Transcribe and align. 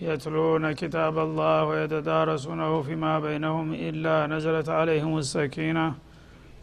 يتلون 0.00 0.72
كتاب 0.72 1.18
الله 1.18 1.64
ويتدارسونه 1.64 2.82
فيما 2.82 3.20
بينهم 3.20 3.72
إلا 3.74 4.26
نزلت 4.26 4.68
عليهم 4.68 5.18
السكينة 5.18 5.94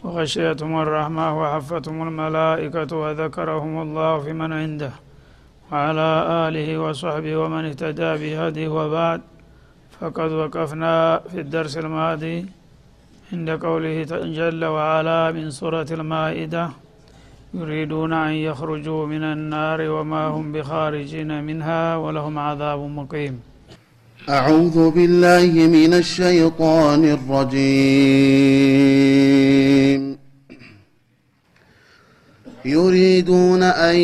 وغشيتهم 0.04 0.82
الرحمة 0.82 1.42
وحفتهم 1.42 2.08
الملائكة 2.08 2.98
وذكرهم 2.98 3.82
الله 3.82 4.20
في 4.20 4.34
من 4.34 4.54
عنده 4.54 4.92
وعلى 5.72 6.10
آله 6.48 6.78
وصحبه 6.78 7.38
ومن 7.38 7.66
اهتدى 7.66 8.12
بهديه 8.22 8.68
وبعد. 8.68 9.22
فقد 10.02 10.32
وقفنا 10.32 11.22
في 11.32 11.40
الدرس 11.40 11.78
الماضي 11.78 12.46
عند 13.34 13.50
قوله 13.50 14.04
جل 14.40 14.66
وعلا 14.66 15.32
من 15.32 15.52
سورة 15.52 15.86
المائدة 15.92 16.70
يريدون 17.54 18.14
أن 18.14 18.32
يخرجوا 18.32 19.06
من 19.06 19.24
النار 19.24 19.90
وما 19.90 20.28
هم 20.28 20.52
بخارجين 20.52 21.44
منها 21.44 21.96
ولهم 21.96 22.40
عذاب 22.40 22.80
مقيم. 22.80 23.40
أعوذ 24.30 24.92
بالله 24.92 25.68
من 25.68 25.94
الشيطان 25.94 27.18
الرجيم. 27.18 28.12
يريدون 32.66 33.64
أن 33.64 33.96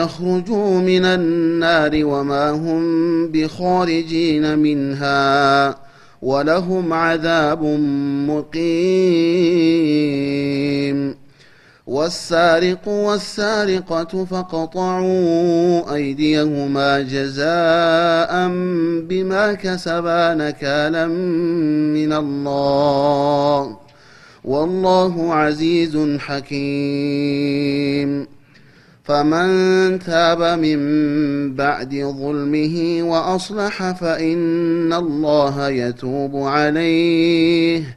يخرجوا 0.00 0.80
من 0.80 1.04
النار 1.04 2.04
وما 2.04 2.50
هم 2.50 2.82
بخارجين 3.28 4.58
منها 4.58 5.76
ولهم 6.22 6.92
عذاب 6.92 7.62
مقيم. 8.28 8.86
والسارق 11.86 12.88
والسارقة 12.88 14.24
فقطعوا 14.24 15.94
أيديهما 15.94 17.00
جزاء 17.00 18.48
بما 19.08 19.52
كسبا 19.52 20.34
نكالا 20.34 21.06
من 21.06 22.12
الله. 22.12 23.76
والله 24.44 25.34
عزيز 25.34 26.18
حكيم. 26.18 28.26
فمن 29.04 29.98
تاب 29.98 30.58
من 30.58 30.78
بعد 31.54 31.94
ظلمه 31.94 32.98
وأصلح 33.02 33.90
فإن 33.90 34.92
الله 34.92 35.68
يتوب 35.68 36.36
عليه. 36.36 37.96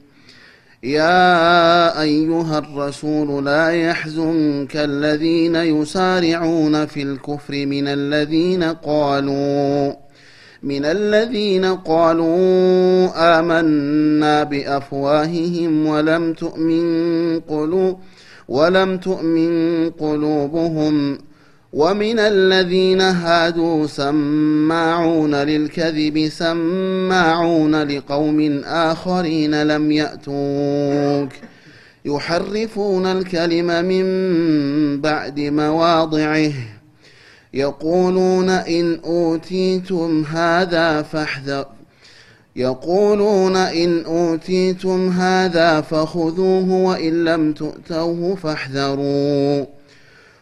يا 0.83 2.01
أيها 2.01 2.57
الرسول 2.57 3.45
لا 3.45 3.69
يحزنك 3.69 4.75
الذين 4.75 5.55
يسارعون 5.55 6.85
في 6.85 7.01
الكفر 7.01 7.65
من 7.65 7.87
الذين 7.87 8.63
قالوا 8.63 9.93
من 10.63 10.85
الذين 10.85 11.65
قالوا 11.65 13.09
آمنا 13.39 14.43
بأفواههم 14.43 15.87
ولم 15.87 16.33
تؤمن 16.33 17.39
قلوب 17.39 17.99
ولم 18.47 18.97
تؤمن 18.97 19.89
قلوبهم 19.89 21.17
ومن 21.73 22.19
الذين 22.19 23.01
هادوا 23.01 23.87
سماعون 23.87 25.35
للكذب 25.35 26.29
سماعون 26.29 27.83
لقوم 27.83 28.61
آخرين 28.65 29.63
لم 29.63 29.91
يأتوك 29.91 31.29
يحرفون 32.05 33.05
الكلم 33.05 33.85
من 33.85 34.05
بعد 35.01 35.39
مواضعه 35.39 36.51
يقولون 37.53 38.49
إن 38.49 38.99
أوتيتم 39.05 40.23
هذا 40.23 41.01
فاحذر 41.01 41.65
يقولون 42.55 43.55
إن 43.55 44.05
أوتيتم 44.05 45.09
هذا 45.09 45.81
فخذوه 45.81 46.71
وإن 46.71 47.23
لم 47.23 47.53
تؤتوه 47.53 48.35
فاحذروا 48.35 49.65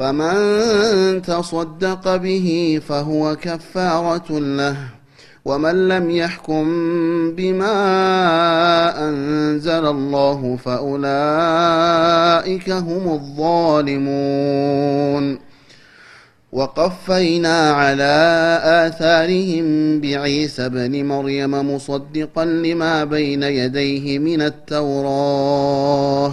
فمن 0.00 1.22
تصدق 1.22 2.16
به 2.16 2.80
فهو 2.88 3.36
كفارة 3.36 4.38
له 4.38 4.76
ومن 5.44 5.88
لم 5.88 6.10
يحكم 6.10 6.64
بما 7.36 7.78
أنزل 9.08 9.86
الله 9.86 10.58
فأولئك 10.64 11.10
هم 12.70 13.12
الظالمون. 13.12 14.30
وقفينا 16.52 17.70
على 17.70 18.60
آثارهم 18.64 20.00
بعيسى 20.00 20.68
بن 20.68 21.04
مريم 21.04 21.74
مصدقا 21.74 22.44
لما 22.44 23.04
بين 23.04 23.42
يديه 23.42 24.18
من 24.18 24.42
التوراه. 24.42 26.32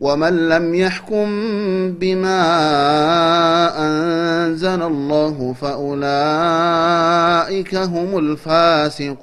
ومن 0.00 0.48
لم 0.48 0.74
يحكم 0.74 1.26
بما 1.92 2.42
أنزل 3.86 4.82
الله 4.82 5.52
فأولئك 5.52 6.14
هم 7.74 8.18
الفاسقون. 8.18 9.18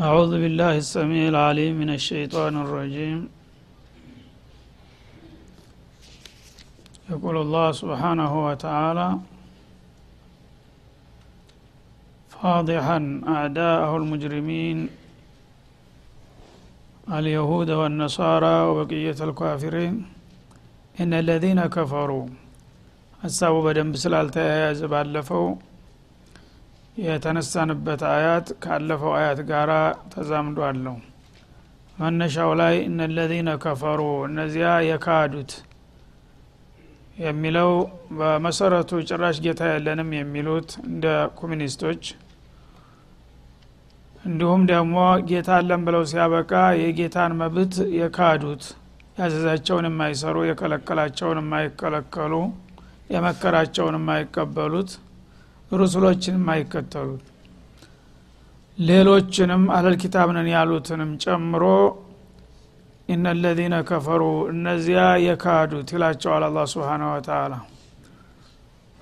أعوذ 0.00 0.30
بالله 0.30 0.76
السميع 0.76 1.28
العليم 1.28 1.80
من 1.80 1.90
الشيطان 1.90 2.56
الرجيم. 2.56 3.28
يقول 7.10 7.36
الله 7.36 7.72
سبحانه 7.72 8.46
وتعالى 8.46 9.18
فاضحا 12.28 13.20
أعداءه 13.28 13.96
المجرمين 13.96 14.88
اليهود 17.09 17.69
والنصارى 17.71 18.55
وبقية 18.67 19.19
الكافرين 19.21 19.95
إن 20.95 21.11
الذين 21.23 21.59
كفروا 21.75 22.25
ሀሳቡ 23.23 23.55
በደንብ 23.65 23.93
ስላልተያያዘ 24.03 24.79
ባለፈው 24.93 25.43
የተነሳንበት 26.97 28.01
አያት 28.13 28.47
ካለፈው 28.63 29.11
አያት 29.19 29.39
ጋር 29.51 29.69
ተዛምዶ 30.13 30.57
አለው 30.69 30.95
መነሻው 31.97 32.51
ላይ 32.61 32.75
እነ 32.89 33.07
ለዚነ 33.17 33.49
ከፈሩ 33.63 34.01
እነዚያ 34.27 34.67
የካዱት 34.89 35.51
የሚለው 37.25 37.71
በመሰረቱ 38.19 38.91
ጭራሽ 39.09 39.39
ጌታ 39.45 39.61
የለንም 39.71 40.11
የሚሉት 40.19 40.69
እንደ 40.89 41.05
ኮሚኒስቶች 41.39 42.03
እንዲሁም 44.28 44.62
ደግሞ 44.70 44.96
ጌታ 45.28 45.50
አለን 45.58 45.82
ብለው 45.86 46.02
ሲያበቃ 46.10 46.52
የጌታን 46.80 47.32
መብት 47.40 47.74
የካዱት 47.98 48.64
ያዘዛቸውን 49.18 49.86
የማይሰሩ 49.88 50.36
የከለከላቸውን 50.48 51.38
የማይከለከሉ 51.42 52.34
የመከራቸውን 53.14 53.96
የማይቀበሉት 53.98 54.90
ሩሱሎችን 55.70 56.36
የማይከተሉት 56.38 57.24
ሌሎችንም 58.78 59.64
አለል 59.76 59.96
ኪታብ 60.02 60.28
ያሉትንም 60.52 61.10
ጨምሮ 61.24 61.64
ኢነ 63.08 63.26
ለዚነ 63.42 63.74
ከፈሩ 63.88 64.22
እነዚያ 64.52 65.02
የካዱት 65.24 65.88
ይላቸዋል 65.94 66.44
አላ 66.48 66.64
ስብሓን 66.72 67.02
ወተላ 67.08 67.54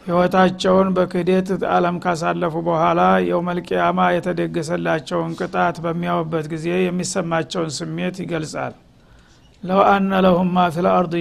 ህይወታቸውን 0.06 0.88
በክህደት 0.97 1.49
አለም 1.75 1.97
ካሳለፉ 2.03 2.55
በኋላ 2.67 3.00
የውመልቅያማ 3.29 4.00
የተደገሰላቸውን 4.14 5.32
ቅጣት 5.41 5.76
በሚያውበት 5.85 6.47
ጊዜ 6.53 6.67
የሚሰማቸውን 6.82 7.70
ስሜት 7.79 8.19
ይገልጻል። 8.23 8.75
ለው 9.62 9.81
አነ 9.88 10.20
ለሁም 10.26 10.50
ማ 10.56 10.67
ፊል 10.75 10.88
አርድ 10.93 11.14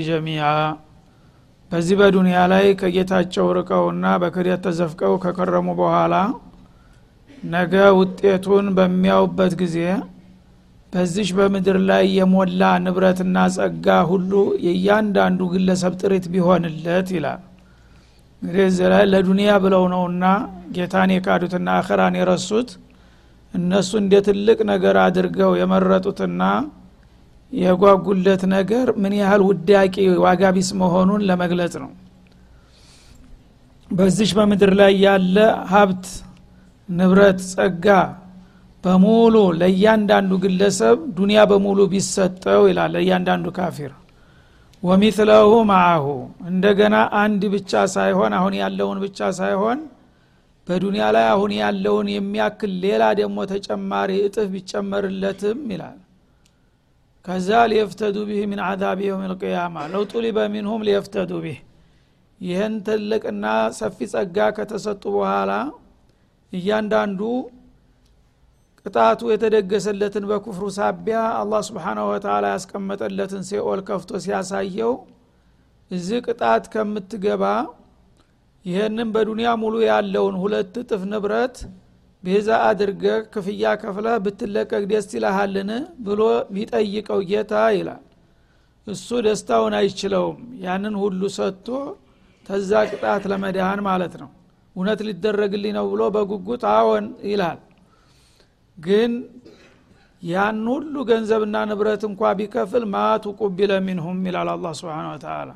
በዚህ 1.71 1.95
በዱንያ 1.99 2.39
ላይ 2.51 2.65
ከጌታቸው 2.79 3.47
ርቀውና 3.57 4.05
በክህደት 4.21 4.61
ተዘፍቀው 4.65 5.13
ከከረሙ 5.23 5.67
በኋላ 5.79 6.15
ነገ 7.49 7.73
ውጤቱን 7.99 8.67
በሚያውበት 8.77 9.53
ጊዜ 9.61 9.77
በዚሽ 10.93 11.29
በምድር 11.37 11.77
ላይ 11.89 12.05
የሞላ 12.17 12.61
ንብረትና 12.83 13.37
ጸጋ 13.55 13.97
ሁሉ 14.11 14.31
የእያንዳንዱ 14.65 15.49
ግለሰብ 15.53 15.93
ጥሪት 16.01 16.25
ቢሆንለት 16.33 17.09
ይላል 17.15 17.41
እንግዲህ 18.41 18.79
ለዱንያ 19.11 19.51
ብለው 19.63 19.83
ነውና 19.93 20.25
ጌታን 20.75 21.11
የካዱትና 21.13 21.67
አኸራን 21.79 22.15
የረሱት። 22.19 22.69
እነሱ 23.53 23.91
እንደ 24.01 24.13
ትልቅ 24.27 24.59
ነገር 24.71 24.95
አድርገው 25.03 25.51
የመረጡትና 25.59 26.41
የጓጉለት 27.51 28.41
ነገር 28.55 28.87
ምን 29.01 29.13
ያህል 29.19 29.41
ውዳቂ 29.47 29.95
ዋጋ 30.23 30.43
ቢስ 30.55 30.69
መሆኑን 30.81 31.21
ለመግለጽ 31.29 31.73
ነው። 31.83 31.91
በዚሽ 33.89 34.31
በምድር 34.37 34.71
ላይ 34.79 34.93
ያለ 35.05 35.37
ሀብት 35.71 36.05
ንብረት 36.89 37.39
ጸጋ 37.51 37.87
በሙሉ 38.83 39.35
ለእያንዳንዱ 39.59 40.31
ግለሰብ 40.43 40.97
ዱንያ 41.17 41.39
በሙሉ 41.51 41.79
ቢሰጠው 41.93 42.63
ይላል 42.69 42.91
ለእያንዳንዱ 42.95 43.45
ካፊር 43.57 43.93
ወሚትለሁ 44.83 45.51
ማአሁ 45.69 46.05
እንደገና 46.49 46.95
አንድ 47.19 47.43
ብቻ 47.53 47.71
ሳይሆን 47.93 48.31
አሁን 48.39 48.53
ያለውን 48.59 48.97
ብቻ 49.03 49.19
ሳይሆን 49.37 49.79
በዱንያ 50.67 51.05
ላይ 51.15 51.25
አሁን 51.31 51.51
ያለውን 51.57 52.07
የሚያክል 52.13 52.71
ሌላ 52.83 53.03
ደግሞ 53.19 53.37
ተጨማሪ 53.51 54.11
እጥፍ 54.21 54.47
ቢጨመርለትም 54.53 55.59
ይላል። 55.73 55.97
ከዛ 57.25 57.49
ሊየፍተዱ 57.71 58.17
ቢህ 58.29 58.43
ምን 58.51 58.61
አዛብ 58.67 58.99
የውም 59.05 59.23
ልቅያማ 59.31 59.85
ለው 59.93 60.03
ሚንሁም 60.53 60.83
ሊየፍተዱ 60.87 61.31
ቢህ። 61.45 61.59
ይህን 62.41 62.73
ትልቅና 62.85 63.45
ሰፊ 63.77 63.97
ጸጋ 64.13 64.37
ከተሰጡ 64.57 65.03
በኋላ 65.15 65.51
እያንዳንዱ 66.53 67.21
ቅጣቱ 68.85 69.21
የተደገሰለትን 69.31 70.25
በኩፍሩ 70.29 70.65
ሳቢያ 70.75 71.19
አላህ 71.37 71.61
ስብሓናሁ 71.69 72.05
ወተላ 72.11 72.45
ያስቀመጠለትን 72.53 73.43
ሴኦል 73.49 73.79
ከፍቶ 73.87 74.19
ሲያሳየው 74.25 74.93
እዚህ 75.91 76.19
ቅጣት 76.27 76.65
ከምትገባ 76.73 77.43
ይህንም 78.65 79.09
በዱንያ 79.15 79.49
ሙሉ 79.63 79.75
ያለውን 79.87 80.35
ሁለት 80.43 80.75
እጥፍ 80.81 81.01
ንብረት 81.11 81.57
ቤዛ 82.23 82.49
አድርገህ 82.67 83.19
ክፍያ 83.33 83.73
ከፍለህ 83.81 84.15
ብትለቀቅ 84.25 84.83
ደስ 84.91 85.09
ይልሃልን 85.15 85.69
ብሎ 86.05 86.21
ቢጠይቀው 86.53 87.19
ጌታ 87.29 87.53
ይላል። 87.75 88.01
እሱ 88.87 89.07
ደስታውን 89.25 89.73
አይችለውም። 89.79 90.39
ያንን 90.63 90.95
ሁሉ 91.01 91.21
ሰጥቶ 91.37 91.67
ተዛ 92.45 92.71
ቅጣት 92.91 93.23
ለመድሃን 93.31 93.81
ማለት 93.87 94.15
ነው። 94.21 94.29
እውነት 94.75 94.99
ሊደረግልኝ 95.07 95.73
ነው 95.77 95.85
ብሎ 95.91 96.01
በጉጉት 96.15 96.63
አዎን 96.73 97.05
ይላል 97.29 97.59
ግን 98.77 99.11
ያን 100.23 100.59
ሁሉ 100.71 100.95
ገንዘብና 101.09 101.55
ንብረት 101.69 102.03
እንኳ 102.09 102.31
ቢከፍል 102.37 102.83
ማቱ 102.93 103.33
ቁቢለ 103.39 103.71
ሚንሁም 103.87 104.19
ይላል 104.27 104.49
አላ 104.53 104.67
ስብን 104.79 105.07
ተላ 105.23 105.49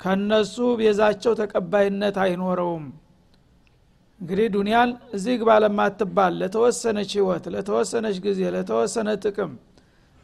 ከነሱ 0.00 0.56
ቤዛቸው 0.80 1.32
ተቀባይነት 1.40 2.16
አይኖረውም። 2.24 2.86
እንግዲህ 4.20 4.46
ዱንያን 4.54 4.90
እዚህ 5.16 5.34
ግባ 5.40 5.50
ለማትባል 5.62 6.34
ለተወሰነች 6.40 7.10
ህይወት 7.16 7.44
ለተወሰነች 7.54 8.16
ጊዜ 8.26 8.40
ለተወሰነ 8.54 9.08
ጥቅም 9.24 9.52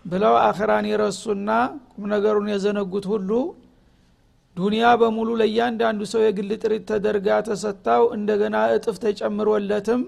ብለው 0.04 0.34
አኽራን 0.44 0.86
የረሱና 0.90 1.48
ቁም 1.92 2.04
ነገሩን 2.12 2.46
የዘነጉት 2.52 3.06
ሁሉ 3.12 3.30
ዱንያ 4.56 4.86
በሙሉ 5.00 5.28
ለእያንዳንዱ 5.40 6.00
ሰው 6.12 6.22
የግል 6.24 6.50
ጥሪት 6.62 6.84
ተደርጋ 6.90 7.28
ተሰጥታው 7.48 8.02
እንደገና 8.16 8.56
እጥፍ 8.76 8.96
ተጨምሮለትም 9.04 10.00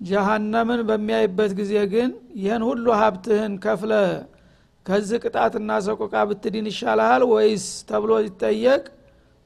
ጀሃነምን 0.00 0.80
በሚያይበት 0.88 1.52
ጊዜ 1.58 1.72
ግን 1.92 2.10
ይህን 2.42 2.62
ሁሉ 2.68 2.86
ሀብትህን 3.00 3.54
ከፍለ 3.64 3.92
ከዚህ 4.86 5.18
ቅጣትና 5.24 5.70
ሰቆቃ 5.86 6.14
ብትድን 6.28 6.66
ይሻልሃል 6.70 7.22
ወይስ 7.32 7.66
ተብሎ 7.88 8.12
ይጠየቅ 8.22 8.82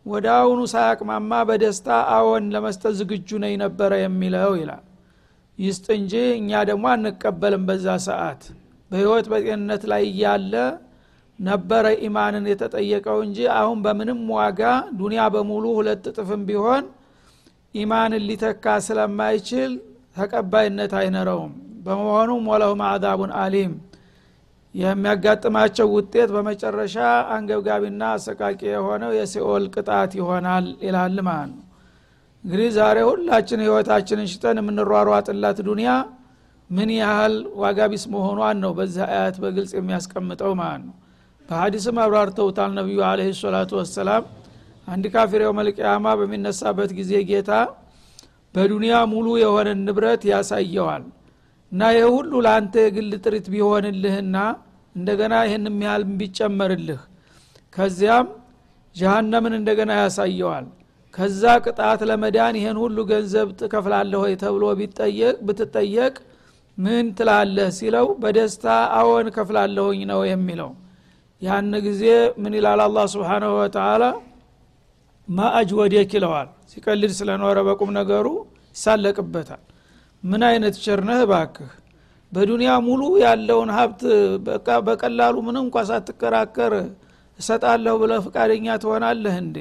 ወደ 0.07 0.27
አሁኑ 0.39 0.61
ሳያቅማማ 0.73 1.33
በደስታ 1.49 1.89
አዎን 2.17 2.45
ለመስጠት 2.55 2.95
ዝግጁ 2.99 3.39
ነኝ 3.45 3.55
ነበረ 3.63 3.93
የሚለው 4.03 4.53
ይላል። 4.61 4.85
ይስጥ 5.59 5.87
እንጂ 5.97 6.13
እኛ 6.39 6.51
ደግሞ 6.71 6.85
አንቀበልም 6.93 7.65
በዛ 7.69 7.87
ሰዓት። 8.07 8.43
በህይወት 8.91 9.27
በጤንነት 9.33 9.83
ላይ 9.93 10.03
እያለ 10.11 10.55
ነበረ 11.39 11.85
ኢማንን 12.07 12.45
የተጠየቀው 12.51 13.19
እንጂ 13.27 13.39
አሁን 13.59 13.79
በምንም 13.85 14.21
ዋጋ 14.37 14.61
ዱንያ 14.99 15.23
በሙሉ 15.35 15.65
ሁለት 15.79 16.05
እጥፍም 16.11 16.43
ቢሆን 16.49 16.85
ኢማንን 17.75 18.25
ሊተካ 18.29 18.75
ስለማይችል 18.87 19.73
ተቀባይነት 20.17 20.93
አይነረውም 21.01 21.53
በመሆኑም 21.87 22.45
ወለሁም 22.51 22.81
አዛቡን 22.89 23.33
አሊም። 23.41 23.73
የሚያጋጥማቸው 24.75 25.89
ውጤት 25.95 26.31
በመጨረሻ 26.35 26.97
አንገብጋቢና 27.35 28.03
አሰቃቂ 28.15 28.61
የሆነው 28.71 29.11
የሲኦል 29.17 29.65
ቅጣት 29.75 30.13
ይሆናል 30.21 30.67
ይላል 30.87 31.17
ማለት 31.29 31.51
ነው። 31.53 31.63
እንግዲህ 32.45 32.69
ዛሬ 32.77 32.99
ሁላችን 33.09 33.61
ህይወታችንን 33.65 34.29
ሽጠን 34.33 34.59
የምንሯሯጥላት 34.61 35.59
ዱንያ 35.69 35.91
ምን 36.71 36.91
ያህል 36.99 37.35
ዋጋ 37.63 37.81
ቢስ 37.93 38.05
መሆኗን 38.15 38.59
ነው 38.65 38.73
በዚህ 38.79 39.05
አያት 39.09 39.37
በግልጽ 39.43 39.73
የሚያስቀምጠው 39.79 40.53
ማለት 40.61 40.83
ነው። 40.89 40.95
በሀዲስም 41.49 41.97
አብራርተውታል 42.05 42.71
ነቢዩ 42.79 43.01
አለ 43.09 43.23
ሰላቱ 43.41 43.73
ወሰላም 43.81 44.25
አንድ 44.89 45.05
ካፊር 45.15 45.41
የውመልቅያማ 45.45 46.07
በሚነሳበት 46.21 46.91
ጊዜ 46.99 47.13
ጌታ 47.31 47.51
በዱንያ 48.55 48.95
ሙሉ 49.13 49.27
የሆነ 49.43 49.69
ንብረት 49.81 50.23
ያሳየዋል። 50.31 51.05
እና 51.73 51.83
ይህ 51.95 52.07
ሁሉ 52.17 52.33
ለአንተ 52.47 52.75
የግል 52.85 53.11
ጥሪት 53.25 53.47
ቢሆንልህና 53.53 54.37
እንደገና 54.95 55.35
ይህን 55.47 55.65
ያህል 55.87 56.03
ቢጨመርልህ 56.19 57.01
ከዚያም 57.73 58.27
ጀሃነምን 58.97 59.55
እንደገና 59.59 59.93
ያሳየዋል። 60.01 60.67
ከዛ 61.15 61.43
ቅጣት 61.65 62.01
ለመዳን 62.11 62.55
ይህን 62.61 62.79
ሁሉ 62.83 62.99
ገንዘብ 63.11 63.49
ትከፍላለህ 63.61 64.21
ወይ 64.25 64.35
ተብሎ 64.43 64.63
ብትጠየቅ 65.49 66.15
ምን 66.79 67.07
ትላለህ 67.19 67.69
ሲለው 67.77 68.07
በደስታ 68.23 68.65
አዎን 68.99 69.27
ከፍላለሁኝ 69.37 70.01
ነው 70.13 70.21
የሚለው። 70.31 70.71
ያን 71.43 71.73
ጊዜ 71.87 72.03
ምን 72.43 72.53
ይላል 72.59 72.81
አላ 72.85 72.99
ስብሓናሁ 73.13 73.53
ወተላ 73.61 74.05
ማአጅወዴክ 75.29 76.11
ይለዋል። 76.17 76.49
ሲቀልድ 76.71 77.13
ስለኖረ 77.19 77.59
በቁም 77.69 77.91
ነገሩ 77.99 78.27
ይሳለቅበታል። 78.77 79.63
ምን 80.23 80.43
አይነት 80.49 80.75
ቸርነህ 80.85 81.23
ባክህ 81.31 81.71
በዱንያ 82.33 82.71
ሙሉ 82.87 83.03
ያለውን 83.25 83.71
ሀብት 83.77 84.03
በቀላሉ 84.87 85.35
ምንም 85.47 85.63
እንኳ 85.67 85.77
ሳትከራከር 85.91 86.73
እሰጣለሁ 87.39 87.95
ብለ 88.03 88.13
ፍቃደኛ 88.25 88.67
ትሆናለህ 88.83 89.35
እንዴ? 89.43 89.57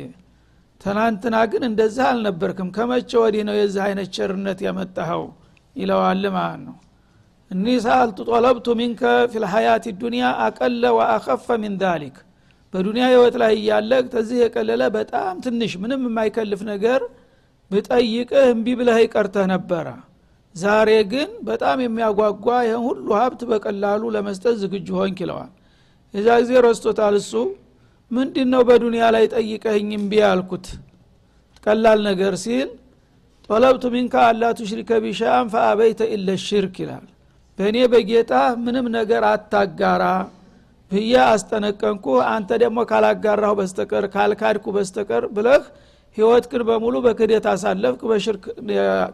ትናንትና 0.81 1.35
ግን 1.51 1.63
እንደዛ 1.67 1.97
አልነበርክም። 2.11 2.69
ከመቼ 2.75 3.11
ወዲህ 3.23 3.43
ነው 3.47 3.55
የዚህ 3.59 3.81
አይነት 3.87 4.07
ቸርነት 4.15 4.59
ያመጣኸው? 4.67 5.23
ይለዋል 5.75 6.23
ማለት 6.35 6.61
ነው። 6.65 6.75
እኒ 7.51 7.65
ሰአልቱ 7.85 8.17
ጠለብቱ 8.29 8.67
ሚንከ 8.79 9.01
ፊልሀያት 9.31 9.85
ዱኒያ 10.01 10.25
አቀለ 10.45 10.83
ወአኸፈ 10.97 11.47
ሚን 11.63 11.73
ዛሊክ 11.81 12.15
በዱንያ 12.73 13.05
ህይወት 13.11 13.35
ላይ 13.41 13.53
እያለ 13.57 13.91
ተዚህ 14.13 14.37
የቀለለ 14.43 14.83
በጣም 14.95 15.33
ትንሽ 15.45 15.71
ምንም 15.81 16.01
የማይከልፍ 16.07 16.61
ነገር 16.71 17.01
ብጠይቅህ 17.71 18.45
እምቢ 18.53 18.67
ብለህ 18.79 18.97
ይቀርተህ 19.03 19.45
ነበረ። 19.51 19.87
ዛሬ 20.55 20.89
ግን 21.11 21.29
በጣም 21.47 21.77
የሚያጓጓ 21.83 22.47
ይህን 22.65 22.81
ሁሉ 22.87 23.07
ሀብት 23.19 23.41
በቀላሉ 23.51 24.01
ለመስጠት 24.15 24.55
ዝግጁ 24.63 24.87
ሆንክ 24.99 25.19
ይለዋል። 25.23 25.51
የዛ 26.13 26.27
ጊዜ 26.41 26.51
ረስቶታል 26.65 27.15
እሱ። 27.21 27.31
ምንድ 28.11 28.35
ነው 28.51 28.61
በዱንያ 28.67 29.03
ላይ 29.15 29.25
ጠይቀህኝ 29.33 29.89
እምቢ 29.97 30.13
ያልኩት? 30.21 30.65
ቀላል 31.65 31.99
ነገር 32.09 32.33
ሲል 32.43 32.69
ጦለብቱ 33.49 33.83
ሚንካ 33.93 34.15
አላ 34.27 34.43
ቱሽሪከ 34.59 34.91
ቢሻአን 35.03 35.47
ፈአበይተ 35.53 36.01
ኢለ 36.15 36.27
ሽርክ 36.45 36.75
ይላል። 36.83 37.05
በእኔ 37.59 37.77
በጌታ 37.91 38.33
ምንም 38.63 38.85
ነገር 38.97 39.23
አታጋራ 39.31 40.03
ብዬ 40.93 41.13
አስጠነቀንኩ 41.27 42.05
አንተ 42.31 42.49
ደግሞ 42.63 42.79
ካላጋራሁ 42.89 43.53
በስተቀር 43.59 44.05
ካልካድኩ 44.13 44.65
በስተቀር 44.75 45.23
ብለህ 45.35 45.63
ህይወት 46.17 46.45
ግን 46.51 46.61
በሙሉ 46.67 46.95
በክደት 47.05 47.45
አሳለፍክ 47.51 48.01
በሽርክ 48.09 48.43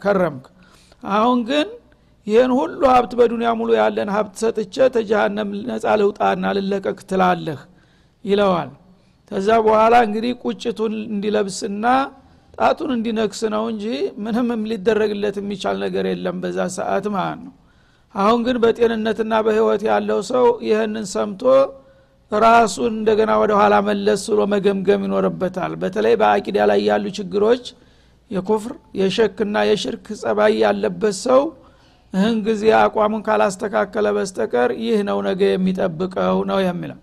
ከረምክ። 0.04 0.46
አሁን 1.12 1.40
ግን 1.50 1.68
ይህን 2.28 2.52
ሁሉ 2.58 2.82
ሀብት 2.94 3.12
በዱንያ 3.20 3.50
ሙሉ 3.60 3.70
ያለን 3.80 4.10
ሀብት 4.16 4.34
ሰጥቼ 4.42 4.76
ተጀሃነም 4.96 5.52
ነጻ 5.70 5.86
ልውጣና 6.02 6.52
ልለቀቅ 6.58 6.98
ትላለህ 7.12 7.60
ይለዋል። 8.26 8.72
ከዛ 9.32 9.50
በኋላ 9.66 9.96
እንግዲህ 10.08 10.34
ቁጭቱን 10.44 10.94
እንዲለብስና 11.14 11.86
ጣቱን 12.58 12.92
እንዲነክስ 12.96 13.42
ነው 13.54 13.64
እንጂ 13.72 13.86
ምንም 14.24 14.64
ሊደረግለት 14.72 15.36
የሚቻል 15.42 15.78
ነገር 15.86 16.06
የለም 16.12 16.38
በዛ 16.44 16.60
ሰዓት 16.78 17.06
ማለት 17.16 17.40
ነው 17.46 17.54
አሁን 18.16 18.40
ግን 18.46 18.58
በጤንነትና 18.64 19.34
በህይወት 19.46 19.82
ያለው 19.90 20.20
ሰው 20.30 20.46
ይህንን 20.68 21.06
ሰምቶ 21.14 21.44
ራሱን 22.32 22.92
እንደገና 22.94 23.32
ወደ 23.42 23.52
ኋላ 23.60 23.76
መለስ 23.88 24.24
ብሎ 24.32 24.42
መገምገም 24.54 25.04
ይኖርበታል። 25.08 25.74
በተለይ 25.82 26.16
በአቂዳ 26.22 26.58
ላይ 26.72 26.80
ያሉ 26.90 27.06
ችግሮች 27.18 27.64
የኩፍር 28.32 28.74
የሸክና 29.00 29.58
የሽርክ 29.70 30.08
ጸባይ 30.22 30.54
ያለበት 30.64 31.16
ሰው 31.26 31.42
እህን 32.14 32.38
ጊዜ 32.46 32.64
አቋሙን 32.80 33.24
ካላስተካከለ 33.28 34.08
በስተቀር 34.16 34.70
ይህ 34.84 35.00
ነው 35.10 35.18
ነገ 35.28 35.42
የሚጠብቀው 35.52 36.38
ነው 36.52 36.60
የሚለው 36.66 37.00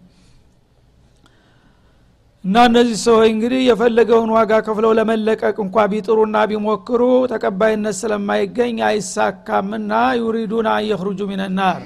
እና 2.47 2.57
እነዚህ 2.69 2.99
ሰዎች 3.05 3.29
እንግዲህ 3.31 3.61
የፈለገውን 3.67 4.31
ዋጋ 4.35 4.53
ከፍለው 4.67 4.93
ለመለቀቅ 4.99 5.57
እንኳ 5.65 5.85
ቢጥሩና 5.93 6.37
ቢሞክሩ 6.51 7.01
ተቀባይነት 7.33 7.97
ስለማይገኝ 8.01 8.77
አይሳካምና 8.89 9.93
ዩሪዱን 10.21 10.67
አየኽሩጁ 10.73 11.21
ሚነናር 11.31 11.81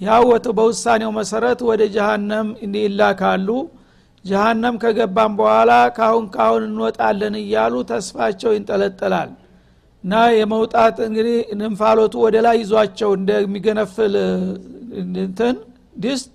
ያወት 0.00 0.46
በውሳኔው 0.58 1.10
መሰረት 1.18 1.60
ወደ 1.70 1.82
ጀሃነም 1.96 2.48
ይላካሉ። 2.78 3.48
ጀሃነም 4.24 4.78
ከገባም 4.82 5.34
በኋላ 5.40 5.72
ካሁን 5.98 6.24
ካሁን 6.34 6.64
እንወጣለን 6.68 7.36
እያሉ 7.42 7.74
ተስፋቸው 7.90 8.50
ይንጠለጠላል። 8.56 9.30
እና 10.04 10.14
የመውጣት 10.38 10.96
እንግዲህ 11.08 11.38
እንፋሎቱ 11.56 12.16
ወደ 12.24 12.36
ላይ 12.46 12.58
ይዟቸው 12.62 13.12
እንደሚገነፍል 13.18 14.14
እንትን 15.20 15.56
ድስት 16.02 16.34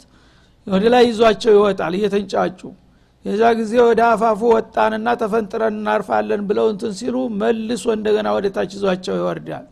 ወደ 0.68 0.86
ላይ 0.94 1.04
ይዟቸው 1.10 1.54
ይወጣል 1.58 1.94
እየተንጫጩ 1.98 2.60
የዛ 3.26 3.42
ጊዜ 3.60 3.74
ወደ 3.88 4.02
አፋፉ 4.10 4.42
ወጣንና 4.54 5.10
ተፈንጥረን 5.22 5.76
እናርፋለን 5.78 6.42
ብለው 6.48 6.66
እንትን 6.74 6.92
ሲሉ 6.98 7.16
መልሶ 7.42 7.86
እንደገና 7.96 8.28
ወደ 8.38 8.48
ታች 8.56 8.72
ይዟቸው 8.78 9.16
ይወርዳል። 9.20 9.66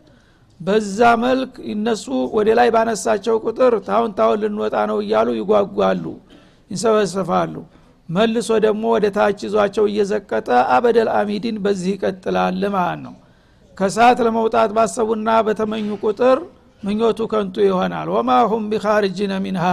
በዛ 0.60 0.98
መልክ 1.22 1.52
እነሱ 1.72 2.04
ወደ 2.36 2.48
ላይ 2.58 2.68
ባነሳቸው 2.74 3.36
ቁጥር 3.44 3.74
ታሁን 3.88 4.10
ታሁን 4.18 4.40
ልንወጣ 4.42 4.76
ነው 4.90 4.98
እያሉ 5.04 5.28
ይጓጓሉ 5.38 6.04
ይንሰበሰፋሉ 6.70 7.54
መልሶ 8.08 8.50
ደግሞ 8.64 8.84
ወደ 8.94 9.06
ታች 9.16 9.40
ይዟቸው 9.46 9.84
እየዘቀጠ 9.90 10.48
አበደል 10.74 11.08
አሚዲን 11.18 11.56
በዚህ 11.64 11.92
ይቀጥላል 11.94 12.62
ማለት 12.74 13.00
ነው። 13.06 13.14
ከሰዓት 13.78 14.18
ለመውጣት 14.26 14.70
ባሰቡና 14.76 15.28
በተመኙ 15.46 15.88
ቁጥር 16.04 16.38
ምኞቱ 16.82 17.20
ከንቱ 17.32 17.56
ይሆናል። 17.66 18.08
ወማ 18.14 18.30
ሁም 18.50 18.64
ቢኻርጅነ 18.72 19.32
ሚንሃ 19.44 19.66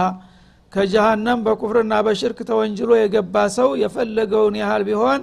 ከጀሃነም 0.72 1.40
በኩፍርና 1.46 1.94
በሽርክ 2.06 2.38
ተወንጅሎ 2.48 2.90
የገባ 2.98 3.34
ሰው 3.56 3.70
የፈለገውን 3.80 4.56
ያህል 4.60 4.82
ቢሆን 4.88 5.22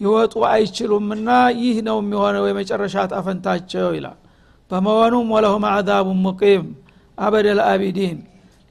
ይወጡ 0.00 0.34
አይችሉምና 0.50 1.28
ይህ 1.60 1.76
ነው 1.88 1.96
የሚሆነው 2.00 2.44
የመጨረሻ 2.48 2.96
ጣፈንታቸው 3.12 3.88
ይላል። 3.96 4.18
በመሆኑም 4.70 5.28
ወለሁም 5.34 5.64
አዛቡ 5.70 6.08
ሙቂም 6.24 6.64
አበደል 7.18 7.60
አቢዲን 7.68 8.18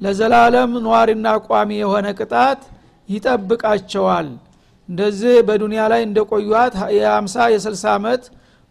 ለዘላለም 0.01 0.71
ኗሪና 0.85 1.27
ቋሚ 1.47 1.69
የሆነ 1.81 2.07
ቅጣት 2.19 2.61
ይጠብቃቸዋል። 3.09 4.27
እንደዚህ 4.89 5.35
በዱንያ 5.47 5.81
ላይ 5.91 6.01
እንደቆዩት 6.07 6.75
የአምሳ 6.97 7.47
የስልሳ 7.53 7.85
ዓመት 7.97 8.23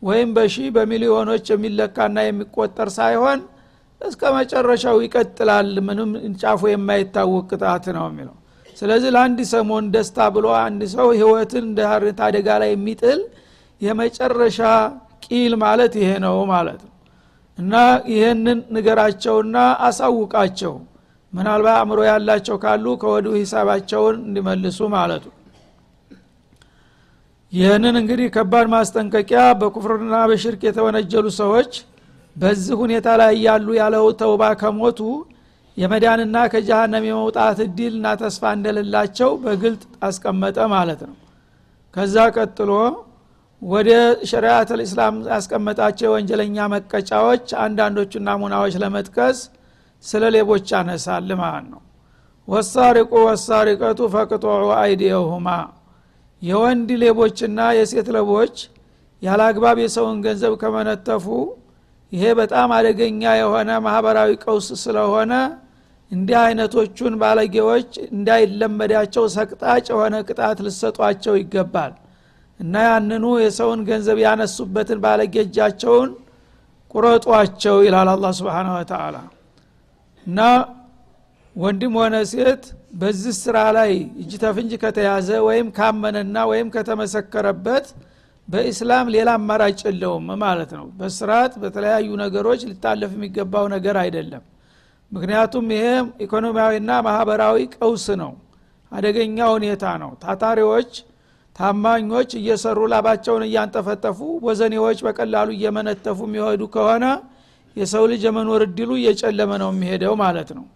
ወይም 0.03 0.29
በሺ 0.37 0.57
በሚሊዮኖች 0.75 1.47
የሚለካና 1.53 2.19
የሚቆጠር 2.27 2.89
ሳይሆን 2.97 3.39
እስከ 4.01 4.23
መጨረሻው 4.37 4.97
ይቀጥላል። 5.05 5.71
ምንም 5.87 6.11
ጫፉ 6.41 6.61
የማይታወቅ 6.71 7.47
ቅጣት 7.53 7.87
ነው 7.97 8.05
የሚለው። 8.11 8.37
ስለዚህ 8.77 9.11
ለአንድ 9.15 9.39
ሰሞን 9.53 9.87
ደስታ 9.95 10.19
ብሎ 10.35 10.47
አንድ 10.61 10.83
ሰው 10.95 11.07
ህይወትን 11.15 11.65
እንደ 11.69 11.81
አደጋ 12.27 12.49
ላይ 12.63 12.71
የሚጥል 12.75 13.21
የመጨረሻ 13.81 14.61
ቂል 15.25 15.53
ማለት 15.63 15.93
ይሄ 16.01 16.11
ነው 16.25 16.37
ማለት 16.53 16.81
ነው። 16.87 16.95
እና 17.59 17.75
ይህንን 18.13 18.59
ንገራቸውና 18.75 19.57
አሳውቃቸው። 19.87 20.75
ምናልባት 21.33 21.77
አእምሮ 21.81 22.01
ያላቸው 22.09 22.57
ካሉ 22.63 22.85
ከወዲሁ 23.01 23.33
ሂሳባቸውን 23.41 24.17
እንዲመልሱ 24.27 24.79
ማለቱ 24.95 25.25
ይህንን 27.53 27.95
እንግዲህ 28.01 28.29
ከባድ 28.35 28.67
ማስጠንቀቂያ 28.73 29.43
በኩፍርና 29.61 30.15
በሽርክ 30.31 30.63
የተወነጀሉ 30.67 31.27
ሰዎች 31.39 31.73
በዚህ 32.37 32.75
ሁኔታ 32.83 33.09
ላይ 33.21 33.35
ያሉ 33.47 33.69
ያለው 33.81 34.05
ተውባ 34.21 34.43
ከሞቱ 34.61 35.01
የመዳንና 35.77 36.37
ከጀሃነም 36.53 37.05
የመውጣት 37.09 37.59
እድልና 37.65 38.07
ተስፋ 38.21 38.53
እንደሌላቸው 38.57 39.31
በግልጥ 39.43 39.83
አስቀመጠ 40.07 40.59
ማለት 40.75 41.01
ነው። 41.09 41.17
ከዛ 41.95 42.17
ቀጥሎ 42.37 42.71
ወደ 43.63 43.91
ሸሪዓት 44.31 44.71
ልእስላም 44.79 45.15
ያስቀመጣቸው 45.31 46.07
የወንጀለኛ 46.09 46.67
መቀጫዎች 46.75 47.47
አንዳንዶቹ 47.65 48.21
ናሙናዎች 48.27 48.75
ለመጥቀስ 48.83 49.39
ስለ 50.05 50.25
ሌቦች 50.35 50.67
ያነሳል 50.75 51.31
ማለት 51.41 51.67
ነው። 51.73 51.81
ወሳሪቁ 52.49 53.13
ወሳሪቀቱ 53.29 54.01
ፈቅጦዑ 54.13 54.51
አይዲየሁማ። 54.81 55.49
የወንድ 56.43 56.91
ሌቦችና 57.03 57.61
የሴት 57.79 58.09
ሌቦች 58.17 58.57
ያለ 59.23 59.41
አግባብ 59.49 59.79
የሰውን 59.83 60.19
ገንዘብ 60.27 60.53
ከመነተፉ 60.61 61.25
ይሄ 62.13 62.25
በጣም 62.39 62.69
አደገኛ 62.77 63.23
የሆነ 63.39 63.71
ማህበራዊ 63.87 64.31
ቀውስ 64.45 64.69
ስለሆነ 64.85 65.33
እንዲህ 66.11 66.37
አይነቶቹን 66.43 67.15
ባለጌዎች 67.23 67.89
እንዳይለመዳቸው 68.11 69.25
ሰቅጣጭ 69.35 69.87
የሆነ 69.93 70.15
ቅጣት 70.29 70.59
ልሰጧቸው 70.67 71.35
ይገባል። 71.41 71.93
እና 72.61 72.75
ያንኑ 72.87 73.25
የሰውን 73.43 73.81
ገንዘብ 73.89 74.19
ያነሱበትን 74.25 74.99
ባለጌጃቸውን 75.05 76.11
ቁረጧቸው 76.95 77.77
ይላል 77.87 78.09
አላ 78.13 78.27
ስብን 78.39 78.69
ወተላ 78.75 79.17
እና 80.27 80.39
ወንድም 81.57 81.95
ሆነ 82.01 82.17
ሴት 82.33 82.65
በዚህ 83.01 83.35
ስራ 83.43 83.59
ላይ 83.77 83.91
እጅ 84.23 84.33
ተፍንጅ 84.43 84.73
ከተያዘ 84.83 85.29
ወይም 85.49 85.69
ካመነና 85.77 86.37
ወይም 86.51 86.69
ከተመሰከረበት 86.75 87.87
በኢስላም 88.49 89.07
ሌላ 89.15 89.29
አማራጭ 89.39 89.81
የለውም 89.89 90.29
ማለት 90.43 90.71
ነው። 90.79 90.87
በስርዓት 90.99 91.55
በተለያዩ 91.63 92.09
ነገሮች 92.23 92.61
ሊታለፍ 92.69 93.11
የሚገባው 93.17 93.67
ነገር 93.75 93.97
አይደለም። 94.03 94.45
ምክንያቱም 95.13 95.67
ይሄ 95.75 95.85
ኢኮኖሚያዊና 96.25 96.91
ማህበራዊ 97.07 97.59
ቀውስ 97.77 98.07
ነው። 98.23 98.33
አደገኛ 98.93 99.39
ሁኔታ 99.55 99.85
ነው። 100.03 100.11
ታታሪዎች 100.25 100.91
ታማኞች 101.57 102.31
እየሰሩ 102.41 102.79
ላባቸውን 102.93 103.45
እያንጠፈጠፉ 103.47 104.19
ወዘኔዎች 104.47 104.99
በቀላሉ 105.07 105.49
እየመነተፉ 105.57 106.19
የሚሄዱ 106.29 106.63
ከሆነ 106.75 107.05
የሰው 107.77 108.05
ልጅ 108.13 108.23
የመኖር 108.29 108.63
እድሉ 108.67 108.91
እየጨለመ 109.01 109.51
ነው 109.63 109.71
የሚሄደው 109.75 110.15
ማለት 110.23 110.51
ነው። 110.59 110.67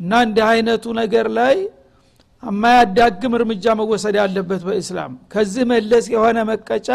እና 0.00 0.12
እንዲህ 0.26 0.46
አይነቱ 0.50 0.84
ነገር 1.00 1.26
ላይ 1.38 1.56
የማያዳግም 2.44 3.32
እርምጃ 3.38 3.74
መወሰድ 3.78 4.16
ያለበት 4.20 4.62
በእስላም። 4.68 5.12
ከዚህ 5.32 5.64
መለስ 5.70 6.06
የሆነ 6.14 6.38
መቀጫ 6.50 6.88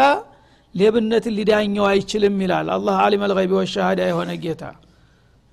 ሌብነትን 0.74 1.34
ሊዳኘው 1.38 1.84
አይችልም 1.90 2.36
ይላል። 2.44 2.68
አላህ 2.74 2.96
አሊም 3.04 3.22
አልገይቢ 3.26 3.52
ወሻሃዳ 3.58 4.00
የሆነ 4.10 4.30
ጌታ። 4.44 4.62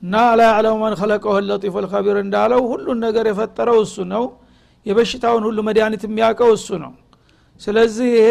እና 0.02 0.14
አላ 0.32 0.42
ያዕለሙ 0.50 0.76
መን 0.82 0.94
ከለቀሁ 1.00 1.34
ለጢፉ 1.48 1.76
ልከቢር 1.86 2.18
እንዳለው 2.24 2.62
ሁሉን 2.72 3.00
ነገር 3.06 3.26
የፈጠረው 3.30 3.80
እሱ 3.86 4.06
ነው። 4.12 4.26
የበሽታውን 4.86 5.44
ሁሉ 5.48 5.60
መድኃኒት 5.68 6.04
የሚያውቀው 6.08 6.52
እሱ 6.58 6.68
ነው። 6.84 6.92
ስለዚህ 7.62 8.10
ይሄ 8.18 8.30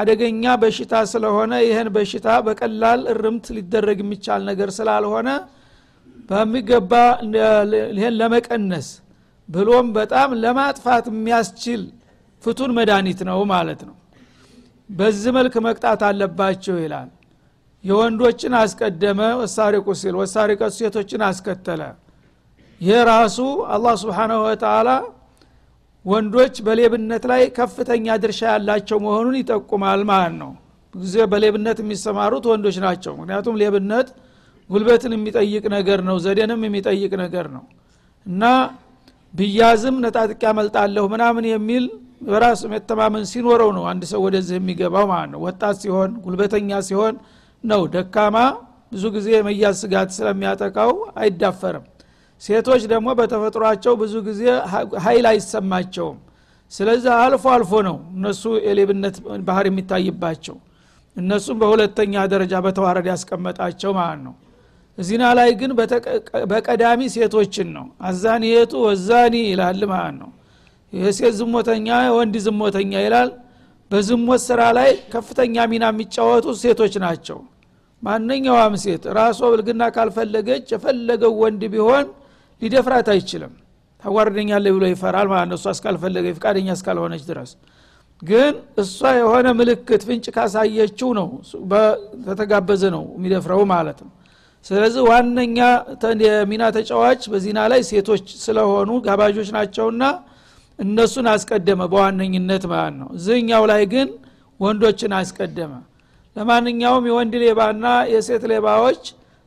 አደገኛ 0.00 0.44
በሽታ 0.62 0.94
ስለሆነ 1.10 1.52
ይህን 1.66 1.88
በሽታ 1.96 2.28
በቀላል 2.46 3.00
እርምት 3.12 3.46
ሊደረግ 3.56 3.98
የሚቻል 4.04 4.40
ነገር 4.50 4.68
ስላልሆነ 4.78 5.28
በሚገባ 6.30 6.92
ይህን 7.94 8.14
ለመቀነስ 8.20 8.88
ብሎም 9.48 9.86
በጣም 9.96 10.30
ለማጥፋት 10.42 11.06
የሚያስችል 11.12 11.82
ፍቱን 12.44 12.70
መድኃኒት 12.76 13.20
ነው 13.28 13.40
ማለት 13.52 13.80
ነው። 13.88 13.96
በዚህ 14.90 15.32
መልክ 15.36 15.54
መቅጣት 15.66 16.00
አለባቸው 16.08 16.76
ይላል። 16.82 17.10
የወንዶችን 17.84 18.52
አስቀደመ 18.58 19.20
ወሳሪቁ 19.40 19.86
ሲል 20.00 20.14
ወሳሪቀቱ 20.20 20.72
ሴቶችን 20.78 21.22
አስከተለ። 21.28 21.82
ይህ 22.80 23.00
ራሱ 23.10 23.38
አላህ 23.74 23.94
ስብሓናሁ 24.02 24.38
ወተላ 24.46 24.90
ወንዶች 26.04 26.54
በሌብነት 26.66 27.24
ላይ 27.30 27.42
ከፍተኛ 27.58 28.06
ድርሻ 28.22 28.40
ያላቸው 28.52 28.98
መሆኑን 29.04 29.36
ይጠቁማል 29.40 30.00
ማለት 30.10 30.34
ነው። 30.40 30.50
ጊዜ 30.94 31.16
በሌብነት 31.32 31.78
የሚሰማሩት 31.82 32.44
ወንዶች 32.50 32.76
ናቸው። 32.84 33.12
ምክንያቱም 33.20 33.54
ሌብነት 33.62 34.08
ጉልበትን 34.70 35.12
የሚጠይቅ 35.16 35.64
ነገር 35.76 36.00
ነው 36.08 36.16
ዘዴንም 36.24 36.60
የሚጠይቅ 36.66 37.12
ነገር 37.22 37.46
ነው። 37.54 37.64
እና 38.26 38.42
ብያዝም 39.34 39.96
ነጣጥቅ 40.04 40.40
ያመልጣለሁ 40.46 41.04
ምናምን 41.12 41.44
የሚል 41.50 41.84
በራስ 42.26 42.60
መተማመን 42.72 43.24
ሲኖረው 43.30 43.70
ነው 43.76 43.84
አንድ 43.90 44.02
ሰው 44.10 44.20
ወደዚህ 44.26 44.56
የሚገባው 44.58 45.06
ማለት 45.12 45.30
ነው። 45.34 45.40
ወጣት 45.46 45.76
ሲሆን 45.82 46.10
ጉልበተኛ 46.24 46.80
ሲሆን 46.88 47.14
ነው። 47.64 47.80
ደካማ 47.94 48.36
ብዙ 48.92 49.04
ጊዜ 49.16 49.28
የመያዝ 49.34 49.76
ስጋት 49.82 50.10
ስለሚያጠቃው 50.16 50.90
አይዳፈርም። 51.22 51.84
ሴቶች 52.42 52.82
ደግሞ 52.92 53.08
በተፈጥሯቸው 53.18 53.94
ብዙ 54.00 54.14
ጊዜ 54.28 54.42
ሀይል 55.04 55.26
አይሰማቸውም። 55.30 56.18
ስለዚህ 56.72 57.12
አልፎ 57.18 57.44
አልፎ 57.54 57.72
ነው 57.88 57.96
እነሱ 58.16 58.42
የሌብነት 58.66 59.16
ባህር 59.48 59.66
የሚታይባቸው። 59.70 60.56
እነሱም 61.16 61.56
በሁለተኛ 61.62 62.14
ደረጃ 62.32 62.54
በተዋረድ 62.66 63.06
ያስቀመጣቸው 63.12 63.90
ማለት 63.98 64.20
ነው 64.26 64.34
እዚና 64.98 65.24
ላይ 65.38 65.50
ግን 65.60 65.70
በቀዳሚ 66.50 67.00
ሴቶችን 67.14 67.68
ነው። 67.76 67.86
አዛኒየቱ 68.08 68.72
ወዛኒ 68.86 69.34
ይላል 69.46 69.80
ማለት 69.92 70.16
ነው። 70.20 70.30
የሴት 70.92 71.34
ዝሞተኛ 71.38 71.88
የወንድ 72.06 72.34
ዝሞተኛ 72.46 72.92
ይላል። 73.06 73.30
በዝሞት 73.90 74.40
ስራ 74.48 74.60
ላይ 74.78 74.90
ከፍተኛ 75.14 75.64
ሚና 75.70 75.84
የሚጫወቱ 75.92 76.46
ሴቶች 76.62 76.94
ናቸው። 77.04 77.38
ማንኛውም 78.02 78.74
ሴት 78.84 79.04
ራሷ 79.18 79.40
ብልግና 79.52 79.82
ካልፈለገች 79.96 80.64
የፈለገው 80.74 81.32
ወንድ 81.42 81.62
ቢሆን 81.74 82.06
ሊደፍራት 82.62 83.08
አይችልም። 83.14 83.52
ታዋርደኛለ 84.04 84.66
ብሎ 84.76 84.84
ይፈራል 84.92 85.26
ማለት 85.32 85.48
ነው። 85.50 85.58
እሷ 85.60 85.66
እስካልፈለገ 85.76 86.26
ፍቃደኛ 86.38 86.68
እስካልሆነች 86.76 87.22
ድረስ። 87.28 87.50
ግን 88.22 88.52
እሷ 88.82 88.98
የሆነ 89.18 89.46
ምልክት 89.58 90.02
ፍንጭ 90.08 90.26
ካሳየችው 90.36 91.08
ነው 91.18 91.28
ተተጋበዘ 92.26 92.82
ነው 92.96 93.04
የሚደፍረው 93.16 93.62
ማለት 93.72 94.00
ነው 94.04 94.10
ስለዚህ 94.66 95.02
ዋነኛ 95.08 95.58
የሚና 96.24 96.64
ተጫዋች 96.76 97.22
በዚና 97.32 97.60
ላይ 97.72 97.80
ሴቶች 97.88 98.26
ስለሆኑ 98.42 98.90
ጋባዦች 99.06 99.48
ናቸውና 99.56 100.02
እነሱን 100.78 101.26
አስቀደመ 101.32 101.80
በዋነኝነት 101.92 102.64
ማለት 102.72 102.94
ነው። 103.00 103.08
እዚህኛው 103.16 103.64
ላይ 103.70 103.82
ግን 103.92 104.08
ወንዶችን 104.60 105.12
አስቀደመ። 105.18 105.72
ለማንኛውም 106.36 107.04
የወንድ 107.10 107.34
ሌባና 107.42 107.84
የሴት 108.12 108.44
ሌባዎች 108.52 109.02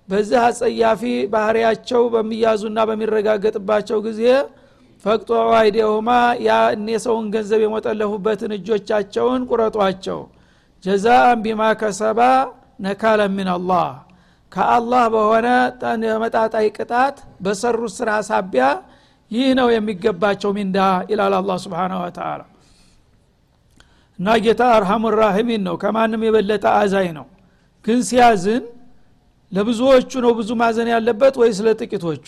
በዚህ 0.09 0.39
አጸያፊ 0.47 1.01
ባህሪያቸው 1.33 2.01
በሚያዙና 2.13 2.79
በሚረጋገጥባቸው 2.89 3.99
ጊዜ 4.07 4.21
ፈቅጦ 5.05 5.29
አይዲሁማ 5.57 6.09
ያ 6.45 6.51
የሰውን 6.91 7.25
ገንዘብ 7.33 7.61
የሞጠለፉበትን 7.63 8.51
እጆቻቸውን 8.57 9.41
ቁረጧቸው። 9.49 10.19
ጀዛአን 10.83 11.39
ቢማ 11.45 11.61
ከሰባ 11.81 12.19
ነካለ 12.85 13.21
ምን 13.35 13.49
አላህ 13.55 13.87
ከአላህ 14.55 15.03
በሆነ 15.13 15.47
መጣጣይ 16.23 16.67
ቅጣት 16.77 17.15
በሰሩት 17.45 17.93
ስራ 17.97 18.09
ሳቢያ 18.29 18.65
ይህ 19.31 19.47
ነው 19.59 19.67
የሚገባቸው 19.73 20.51
ሚንዳ 20.57 20.77
ይላል 21.11 21.33
አላ 21.37 21.51
ስብን 21.63 21.93
ወተላ 21.99 22.41
እና 24.19 24.27
ጌታ 24.43 24.63
አርሐሙ 24.75 25.03
ራሒሚን 25.17 25.61
ነው። 25.67 25.75
ከማንም 25.81 26.21
የበለጠ 26.27 26.65
አዛኝ 26.79 27.07
ነው። 27.17 27.25
ግን 27.85 27.99
ሲያዝን 28.09 28.63
ለብዙዎቹ 29.51 30.11
ነው 30.25 30.31
ብዙ 30.37 30.49
ማዘን 30.61 30.87
ያለበት 30.93 31.35
ወይስ 31.41 31.59
ለጥቂቶቹ? 31.65 32.27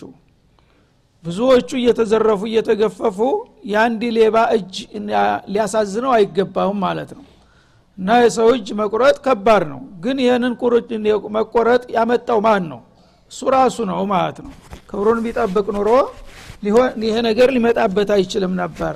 ብዙዎቹ 1.24 1.70
እየተዘረፉ 1.80 2.42
እየተገፈፉ 2.50 3.18
የአንድ 3.72 4.02
ሌባ 4.18 4.36
እጅ 4.56 4.76
ሊያሳዝነው 5.52 6.12
አይገባውም 6.18 6.80
ማለት 6.86 7.10
ነው 7.18 7.24
እና 7.98 8.10
የሰው 8.22 8.50
እጅ 8.56 8.68
መቁረጥ 8.80 9.16
ከባድ 9.26 9.64
ነው። 9.72 9.82
ግን 10.04 10.18
ይህንን 10.24 10.54
መቆረጥ 11.38 11.84
ያመጣው 11.96 12.40
ማን 12.46 12.64
ነው? 12.72 12.80
እሱ 13.32 13.40
ራሱ 13.56 13.78
ነው 13.90 14.02
ማለት 14.12 14.38
ነው። 14.46 14.52
ክብሩን 14.90 15.20
ቢጠብቅ 15.26 15.68
ኑሮ 15.78 15.90
ይሄ 17.04 17.16
ነገር 17.28 17.50
ሊመጣበት 17.56 18.10
አይችልም 18.16 18.54
ነበረ። 18.62 18.96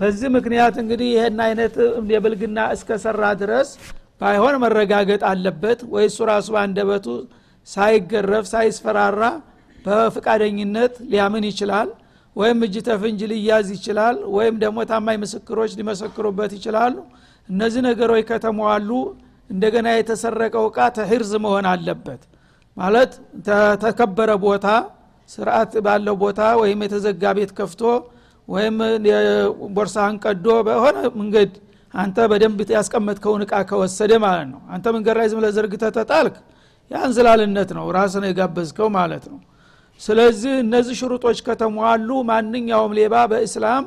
በዚህ 0.00 0.28
ምክንያት 0.36 0.74
እንግዲህ 0.82 1.08
ይህን 1.14 1.38
አይነት 1.46 1.74
የብልግና 2.12 2.58
እስከሰራ 2.74 3.22
ድረስ 3.40 3.68
ባይሆን 4.20 4.54
መረጋገጥ 4.64 5.22
አለበት። 5.30 5.80
ወይ 5.94 6.04
እሱ 6.10 6.18
ራሱ 6.30 6.46
በአንደበቱ 6.54 7.06
ሳይገረፍ 7.66 8.44
ሳይስፈራራ 8.52 9.22
በፍቃደኝነት 9.84 10.94
ሊያምን 11.10 11.44
ይችላል። 11.50 11.88
ወይም 12.36 12.58
እጅ 12.66 12.76
ተፍንጅ 12.88 13.20
ሊያዝ 13.32 13.68
ይችላል። 13.76 14.16
ወይም 14.36 14.56
ደግሞ 14.64 14.78
ታማኝ 14.90 15.16
ምስክሮች 15.24 15.72
ሊመሰክሩበት 15.78 16.52
ይችላሉ 16.58 16.94
እነዚህ 17.48 17.82
ነገሮች 17.88 18.22
ከተሟሉ 18.30 18.90
እንደገና 19.50 19.88
የተሰረቀው 19.94 20.64
እቃ 20.70 20.78
ተሂርዝ 20.96 21.32
መሆን 21.44 21.66
አለበት። 21.72 22.22
ማለት 22.76 23.12
ተከበረ 23.82 24.30
ቦታ 24.44 24.66
ስርዓት 25.28 25.72
ባለው 25.86 26.16
ቦታ 26.22 26.40
ወይም 26.60 26.82
የተዘጋ 26.84 27.32
ቤት 27.38 27.50
ከፍቶ 27.58 27.82
ወይም 28.48 28.76
ቦርሳህን 29.76 30.16
ቀዶ 30.24 30.46
በሆነ 30.68 30.98
መንገድ 31.18 31.50
አንተ 31.94 32.26
በደንብ 32.30 32.58
ያስቀመጥከውን 32.76 33.42
እቃ 33.46 33.54
ከወሰደ 33.70 34.12
ማለት 34.24 34.48
ነው። 34.52 34.60
አንተ 34.74 34.86
መንገድ 34.96 35.16
ላይ 35.20 35.26
ዝም 35.32 35.40
ለዘርግተ 35.44 35.84
ተጣልክ። 35.96 36.36
የአንዝላልነት 36.90 37.70
ነው 37.78 37.86
ራስን 37.96 38.24
የጋበዝከው 38.28 38.88
ማለት 38.96 39.24
ነው። 39.32 39.38
ስለዚህ 40.00 40.52
እነዚህ 40.64 40.94
ሽሩጦች 41.00 41.38
ከተሟሉ 41.46 42.10
ማንኛውም 42.28 42.92
ሌባ 42.98 43.14
በእስላም 43.30 43.84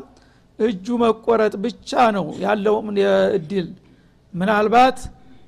እጁ 0.62 0.98
መቆረጥ 1.04 1.54
ብቻ 1.64 1.92
ነው 2.18 2.26
ያለው 2.44 2.76
እድል 3.38 3.68
ምናልባት 4.34 5.00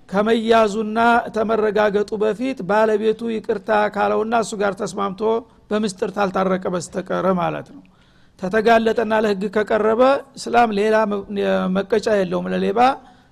ከመያዙና 0.10 1.00
ተመረጋገጡ 1.36 2.12
በፊት 2.24 2.58
ባለቤቱ 2.70 3.22
ይቅርታ 3.34 3.70
ካለውና 3.96 4.34
እሱ 4.44 4.54
ጋር 4.62 4.74
ተስማምቶ 4.82 5.22
በምስጥር 5.70 6.10
ታልታረቀ 6.18 6.66
በስተቀረ 6.74 7.26
ማለት 7.40 7.68
ነው። 7.76 7.84
ተተጋለጠና 8.42 9.14
ለህግ 9.24 9.44
ከቀረበ 9.56 10.02
እስላም 10.38 10.70
ሌላ 10.80 10.96
መቀጫ 11.76 12.08
የለውም 12.20 12.48
ለሌባ 12.54 12.80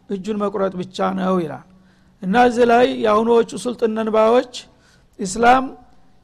እጁን 0.10 0.38
መቁረጥ 0.44 0.74
ብቻ 0.82 0.98
ነው 1.20 1.36
ይላል። 1.44 1.66
እና 2.24 2.36
እዚህ 2.50 2.66
ላይ 2.72 2.86
የአሁኖዎቹ 3.04 3.52
ስልጥን 3.64 3.94
ነንባዎች 3.98 4.54
ኢስላም 5.20 5.66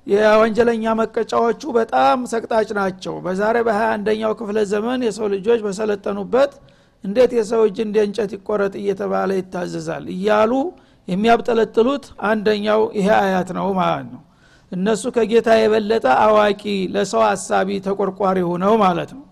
የወንጀለኛ 0.07 0.83
መቀጫዎቹ 0.99 1.61
በጣም 1.77 2.17
ሰቅጣጭ 2.31 2.67
ናቸው። 2.77 3.15
በዛሬ 3.25 3.55
በሀያ 3.67 3.87
አንደኛው 3.95 4.33
ክፍለ 4.39 4.57
ዘመን 4.71 4.99
የሰው 5.07 5.27
ልጆች 5.33 5.59
በሰለጠኑበት 5.65 6.51
እንዴት 7.03 7.31
የሰው 7.37 7.61
እጅ 7.67 7.77
እንደ 7.85 7.97
እንጨት 8.07 8.31
ይቆረጥ 8.35 8.73
እየተባለ 8.81 9.29
ይታዘዛል? 9.39 10.05
እያሉ 10.15 10.51
የሚያብጠለጥሉት 11.07 12.05
አንደኛው 12.29 12.81
ይሄ 12.97 13.09
አያት 13.19 13.49
ነው 13.57 13.67
ማለት 13.79 14.07
ነው። 14.13 14.21
እነሱ 14.71 15.03
ከጌታ 15.15 15.49
የበለጠ 15.59 16.05
አዋቂ 16.25 16.63
ለሰው 16.95 17.21
አሳቢ 17.27 17.69
ተቆርቋሪ 17.85 18.37
ሆነው 18.49 18.73
ማለት 18.83 19.11
ነው። 19.17 19.23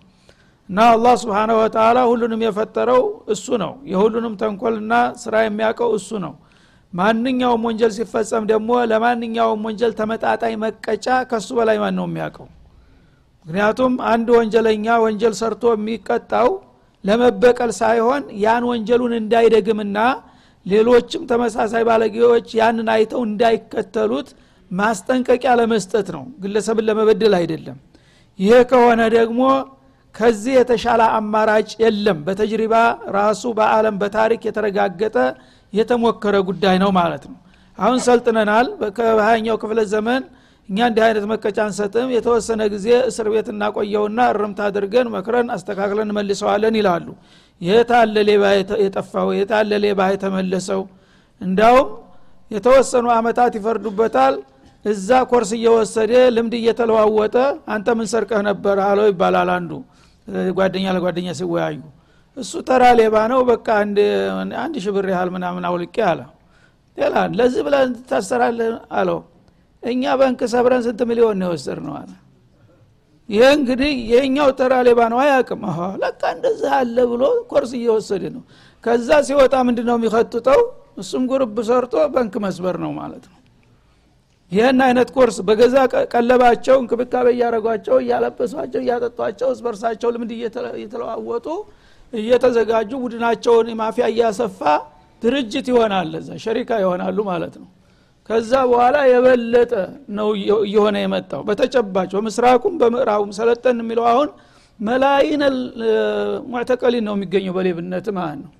እና 0.68 0.78
አላህ 0.92 1.14
ስብሓነ 1.22 1.50
ወተላ 1.58 1.98
ሁሉንም 2.10 2.40
የፈጠረው 2.46 3.02
እሱ 3.34 3.46
ነው። 3.62 3.72
የሁሉንም 3.90 4.34
ተንኮልና 4.40 4.92
ስራ 5.22 5.34
የሚያውቀው 5.44 5.90
እሱ 5.98 6.10
ነው 6.24 6.32
ማንኛውም 6.92 7.64
ወንጀል 7.68 7.92
ሲፈጸም 7.96 8.44
ደግሞ 8.50 8.70
ለማንኛውም 8.90 9.64
ወንጀል 9.68 9.92
ተመጣጣኝ 9.98 10.54
መቀጫ 10.62 11.06
ከሱ 11.30 11.48
በላይ 11.58 11.76
ማን 11.82 11.94
ነው 11.98 12.06
የሚያውቀው? 12.08 12.46
ምክንያቱም 13.46 13.92
አንድ 14.12 14.28
ወንጀለኛ 14.36 14.86
ወንጀል 15.04 15.34
ሰርቶ 15.40 15.64
የሚቀጣው 15.74 16.48
ለመበቀል 17.04 17.70
ሳይሆን 17.80 18.22
ያን 18.44 18.64
ወንጀሉን 18.70 19.12
እንዳይደግምና 19.20 19.98
ሌሎችም 20.66 21.22
ተመሳሳይ 21.30 21.82
ባለጌዎች 21.88 22.46
ያንን 22.60 22.88
አይተው 22.94 23.20
እንዳይከተሉት 23.28 24.28
ማስጠንቀቂያ 24.70 25.50
ለመስጠት 25.60 26.08
ነው። 26.16 26.24
ግለሰብን 26.42 26.86
ለመበደል 26.88 27.34
አይደለም። 27.38 27.76
ይሄ 28.38 28.54
ከሆነ 28.70 29.02
ደግሞ 29.16 29.40
ከዚህ 30.14 30.54
የተሻለ 30.58 31.02
አማራጭ 31.16 31.70
የለም። 31.82 32.18
በተጅሪባ 32.26 32.74
ራሱ 33.16 33.42
በአለም 33.58 33.96
በታሪክ 34.02 34.42
የተረጋገጠ 34.48 35.16
የተሞከረ 35.72 36.36
ጉዳይ 36.48 36.76
ነው 36.82 36.90
ማለት 36.98 37.24
ነው። 37.30 37.36
አሁን 37.78 37.98
ሰልጥነናል። 38.06 38.66
ከሀያኛው 38.96 39.56
ክፍለ 39.62 39.80
ዘመን 39.92 40.22
እኛ 40.68 40.78
እንዲህ 40.88 41.02
አይነት 41.06 41.24
መቀጫ 41.32 41.58
አንሰጥም። 41.66 42.08
የተወሰነ 42.14 42.62
ጊዜ 42.72 42.86
እስር 43.10 43.26
ቤት 43.32 43.48
እናቆየውና 43.52 44.20
እርምት 44.32 44.60
አድርገን 44.66 45.08
መክረን 45.14 45.48
አስተካክለን 45.56 46.06
እንመልሰዋለን 46.06 46.76
ይላሉ። 46.80 47.06
የታለ 47.60 48.16
ሌባ 48.28 48.44
የጠፋው? 48.84 49.28
የታለ 49.38 49.70
ሌባ 49.84 50.00
የተመለሰው? 50.14 50.82
እንዳውም 51.40 51.88
የተወሰኑ 52.50 53.06
አመታት 53.16 53.52
ይፈርዱበታል። 53.58 54.34
እዛ 54.84 55.10
ኮርስ 55.30 55.50
እየወሰደ 55.56 56.12
ልምድ 56.34 56.54
እየተለዋወጠ 56.58 57.36
አንተ 57.74 57.86
ምን 57.98 58.06
ሰርቀህ 58.12 58.40
ነበር? 58.48 58.76
አለው 58.88 59.06
ይባላል 59.10 59.50
አንዱ። 59.56 59.70
ጓደኛ 60.56 60.86
ለጓደኛ 60.96 61.28
ሲወያዩ 61.38 61.78
እሱ 62.36 62.52
ተራ 62.68 62.84
ሌባ 62.98 63.16
ነው 63.32 63.40
በቃ 63.50 63.66
አንድ 64.58 64.74
ሽብር 64.84 65.06
ያህል 65.12 65.28
ምናምን 65.36 65.64
አውልቄ 65.68 65.96
አለ 66.10 66.20
ሌላ 66.98 67.14
ለዚህ 67.38 67.62
ብለህ 67.66 67.76
ታሰራለህ 68.10 68.68
አለው። 68.98 69.18
እኛ 69.82 70.02
ባንክ 70.20 70.40
ሰብረን 70.52 70.82
ስንት 70.86 71.00
ሚሊዮን 71.10 71.36
ነው 71.40 71.48
የወሰድነው 71.48 71.94
አለ። 72.00 72.12
ይህ 73.28 73.44
እንግዲህ 73.54 73.92
የኛው 74.12 74.50
ተራ 74.58 74.74
ሌባ 74.88 75.00
ነው 75.12 75.18
አያቅም 75.22 75.62
ለካ 76.02 76.22
እንደዚህ 76.36 76.70
አለ 76.78 76.96
ብሎ 77.12 77.22
ኮርስ 77.50 77.72
እየወሰደ 77.78 78.22
ነው። 78.36 78.42
ከዛ 78.84 79.08
ሲወጣ 79.28 79.54
ምንድ 79.68 79.80
ነው 79.88 79.96
የሚከቱጠው 79.98 80.60
እሱም 80.98 81.22
ጉርብ 81.30 81.56
ሰርቶ 81.68 81.94
ባንክ 82.14 82.34
መስበር 82.44 82.76
ነው 82.84 82.92
ማለት 83.00 83.24
ነው 83.26 83.35
ይህን 84.52 84.80
አይነት 84.86 85.08
ኮርስ 85.14 85.36
በገዛ 85.46 85.76
ቀለባቸው 86.12 86.76
እንክብካቤ 86.82 87.26
እያደረጓቸው 87.34 87.96
እያለበሷቸው 88.02 88.80
እያጠጧቸው 88.84 89.48
እስበርሳቸው 89.54 90.10
ልምድ 90.14 90.32
እየተለዋወጡ 90.36 91.46
እየተዘጋጁ 92.12 92.90
ቡድናቸውን 93.04 93.68
ማፊያ 93.80 94.06
እያሰፋ 94.12 94.60
ድርጅት 95.22 95.66
ይሆናል 95.72 96.10
እዛ 96.20 96.30
ሸሪካ 96.44 96.70
ይሆናሉ 96.82 97.18
ማለት 97.30 97.54
ነው። 97.60 97.68
ከዛ 98.30 98.52
በኋላ 98.70 98.96
የበለጠ 99.10 99.72
ነው 100.16 100.28
እየሆነ 100.64 100.96
የመጣው። 101.02 101.42
በተጨባጭ 101.48 102.10
በምስራቁም 102.16 102.74
በምዕራቡም 102.80 103.30
ሰለጠን 103.38 103.78
የሚለው 103.82 104.06
አሁን 104.12 104.28
መላይን 104.80 105.42
ሙዕተቀሊን 106.50 107.04
ነው 107.08 107.14
የሚገኘው 107.16 107.54
በሌብነት 107.58 108.06
ማለት 108.18 108.38
ነው 108.42 108.50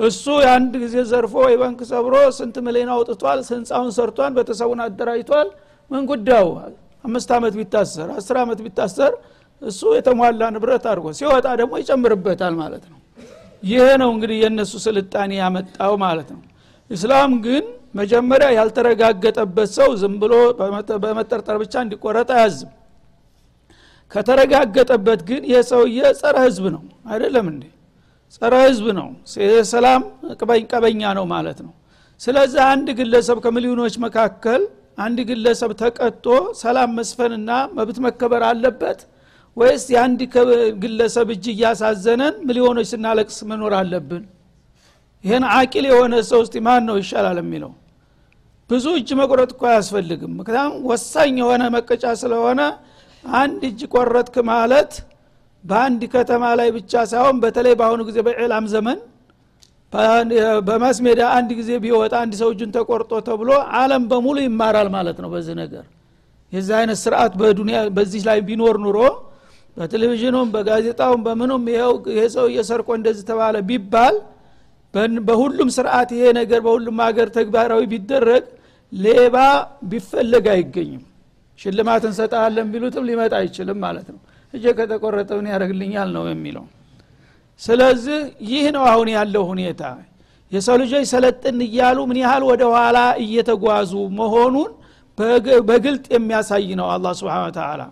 እሱ 0.00 0.24
የአንድ 0.42 0.72
ጊዜ 0.82 0.96
ዘርፎ 1.10 1.34
የባንክ 1.52 1.80
ሰብሮ 1.90 2.14
ስንት 2.36 2.56
ሚሊዮን 2.66 2.90
አውጥቷል? 2.94 3.38
ህንፃውን 3.50 3.90
ሰርቷል? 3.96 4.32
ቤተሰቡን 4.38 4.80
አደራጅቷል? 4.84 5.48
ምን 5.90 6.02
ጉዳዩ? 6.10 6.46
አምስት 7.04 7.30
ዓመት 7.36 7.54
ቢታሰር 7.58 8.08
አስር 8.16 8.36
ዓመት 8.42 8.58
ቢታሰር 8.64 9.12
እሱ 9.62 9.80
የተሟላ 9.96 10.42
ንብረት 10.54 10.84
አድርጎ 10.90 11.06
ሲወጣ 11.18 11.46
ደግሞ 11.60 11.72
ይጨምርበታል 11.82 12.54
ማለት 12.62 12.84
ነው። 12.92 12.98
ይህ 13.62 13.88
ነው 14.02 14.10
እንግዲህ 14.14 14.36
የእነሱ 14.42 14.72
ስልጣኔ 14.86 15.30
ያመጣው 15.42 15.92
ማለት 16.04 16.28
ነው። 16.34 16.40
እስላም 16.90 17.32
ግን 17.44 17.64
መጀመሪያ 17.94 18.48
ያልተረጋገጠበት 18.58 19.70
ሰው 19.78 19.90
ዝም 20.00 20.14
ብሎ 20.22 20.32
በመጠርጠር 21.04 21.56
ብቻ 21.62 21.74
እንዲቆረጥ 21.84 22.28
አያዝም። 22.36 22.70
ከተረጋገጠበት 24.12 25.20
ግን 25.28 25.42
ይህ 25.50 25.60
ሰውዬ 25.70 26.00
ጸረ 26.20 26.36
ህዝብ 26.46 26.64
ነው። 26.74 26.82
አይደለም 27.06 27.46
እንዴ 27.52 27.64
ጸረ 28.34 28.54
ህዝብ 28.64 28.86
ነው። 28.98 29.08
ሰላም 29.72 30.02
ቀበኛ 30.72 31.02
ነው 31.18 31.24
ማለት 31.34 31.58
ነው። 31.66 31.72
ስለዚህ 32.20 32.60
አንድ 32.72 32.88
ግለሰብ 32.98 33.38
ከሚሊዮኖች 33.44 33.94
መካከል 34.04 34.62
አንድ 34.98 35.18
ግለሰብ 35.28 35.70
ተቀጦ 35.82 36.26
ሰላም 36.60 36.90
መስፈንና 36.98 37.50
መብት 37.76 37.98
መከበር 38.06 38.42
አለበት 38.48 38.98
ወይስ 39.56 39.84
የአንድ 39.94 40.20
ግለሰብ 40.82 41.28
እጅ 41.34 41.44
እያሳዘነን 41.52 42.34
ሚሊዮኖች 42.48 42.88
ስናለቅስ 42.92 43.38
መኖር 43.50 43.72
አለብን? 43.78 44.22
ይህን 45.24 45.44
አቂል 45.54 45.84
የሆነ 45.90 46.14
ሰው 46.30 46.40
እስቲ 46.44 46.54
ማን 46.66 46.82
ነው 46.88 46.96
ይሻላል 47.02 47.38
የሚለው? 47.42 47.72
ብዙ 48.70 48.86
እጅ 48.98 49.08
መቁረጥ 49.20 49.50
እኮ 49.54 49.62
አያስፈልግም። 49.70 50.32
ምክንያቱም 50.40 50.76
ወሳኝ 50.90 51.34
የሆነ 51.42 51.62
መቀጫ 51.76 52.04
ስለሆነ 52.22 52.60
አንድ 53.24 53.60
እጅ 53.70 53.80
ቆረጥክ 53.94 54.36
ማለት 54.50 54.92
በአንድ 55.64 56.02
ከተማ 56.14 56.44
ላይ 56.60 56.68
ብቻ 56.76 56.92
ሳይሆን 57.10 57.36
በተለይ 57.42 57.74
በአሁኑ 57.80 58.00
ጊዜ 58.08 58.18
በዕላም 58.26 58.66
ዘመን 58.74 58.98
በማስ 60.66 60.98
ሜዳ 61.04 61.20
አንድ 61.36 61.50
ጊዜ 61.58 61.70
ቢወጣ 61.84 62.14
አንድ 62.22 62.34
ሰው 62.40 62.48
እጁን 62.54 62.70
ተቆርጦ 62.76 63.12
ተብሎ 63.28 63.50
አለም 63.78 64.02
በሙሉ 64.10 64.36
ይማራል 64.44 64.88
ማለት 64.96 65.18
ነው 65.24 65.30
በዚህ 65.32 65.54
ነገር። 65.62 65.84
የዚህ 66.52 66.74
አይነት 66.78 66.98
ስርዓት 67.02 67.32
በዱኒያ 67.40 67.80
በዚህ 67.96 68.22
ላይ 68.28 68.38
ቢኖር 68.48 68.76
ኑሮ 68.84 68.98
በቴሌቪዥኑም 69.76 70.48
በጋዜጣውም 70.54 71.20
በምኑም 71.26 71.64
ይሄ 72.08 72.22
ሰው 72.34 72.46
እየሰርቆ 72.52 72.88
እንደዚህ 72.98 73.24
ተባለ 73.28 73.56
ቢባል 73.68 74.16
በሁሉም 75.28 75.68
ስርዓት 75.76 76.10
ይሄ 76.16 76.24
ነገር 76.38 76.60
በሁሉም 76.66 76.98
ሀገር 77.06 77.28
ተግባራዊ 77.36 77.82
ቢደረግ 77.92 78.44
ሌባ 78.92 79.36
ቢፈለግ 79.90 80.46
አይገኝም። 80.54 81.04
ሽልማት 81.58 82.02
እንሰጣለን 82.08 82.68
ቢሉትም 82.72 83.04
ሊመጣ 83.08 83.32
አይችልም 83.40 83.78
ማለት 83.84 84.08
ነው 84.14 84.20
እጀ 84.54 84.64
ከተቆረጠ 84.78 85.30
ምን 85.38 85.48
ያደረግልኛል 85.52 86.08
ነው 86.16 86.24
የሚለው። 86.30 86.64
ስለዚህ 87.60 88.20
ይህ 88.50 88.64
ነው 88.76 88.84
አሁን 88.92 89.08
ያለው 89.16 89.42
ሁኔታ። 89.50 89.82
የሰው 90.52 90.76
ልጆች 90.82 91.04
ሰለጥን 91.12 91.58
እያሉ 91.66 91.98
ምን 92.10 92.18
ያህል 92.22 92.42
ወደ 92.50 92.62
ኋላ 92.74 92.98
እየተጓዙ 93.24 93.90
መሆኑን 94.20 94.70
በግልጥ 95.68 96.04
የሚያሳይ 96.14 96.68
ነው 96.80 96.86
አላ 96.94 97.06
ስብን 97.18 97.52
ተላ 97.56 97.82